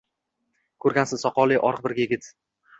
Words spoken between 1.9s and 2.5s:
yigit.